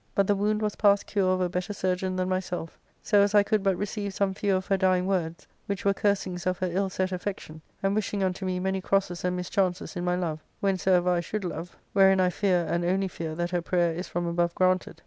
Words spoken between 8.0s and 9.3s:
unto me many crosses